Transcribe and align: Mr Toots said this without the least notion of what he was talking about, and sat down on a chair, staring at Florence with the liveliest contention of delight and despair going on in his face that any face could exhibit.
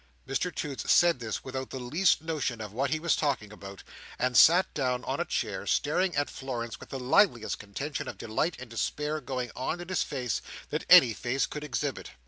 Mr 0.27 0.51
Toots 0.55 0.91
said 0.91 1.19
this 1.19 1.43
without 1.43 1.69
the 1.69 1.77
least 1.79 2.23
notion 2.23 2.59
of 2.59 2.73
what 2.73 2.89
he 2.89 2.99
was 2.99 3.15
talking 3.15 3.51
about, 3.53 3.83
and 4.17 4.35
sat 4.35 4.73
down 4.73 5.03
on 5.03 5.19
a 5.19 5.25
chair, 5.25 5.67
staring 5.67 6.15
at 6.15 6.27
Florence 6.27 6.79
with 6.79 6.89
the 6.89 6.99
liveliest 6.99 7.59
contention 7.59 8.07
of 8.07 8.17
delight 8.17 8.55
and 8.59 8.71
despair 8.71 9.21
going 9.21 9.51
on 9.55 9.79
in 9.79 9.89
his 9.89 10.01
face 10.01 10.41
that 10.71 10.87
any 10.89 11.13
face 11.13 11.45
could 11.45 11.63
exhibit. 11.63 12.09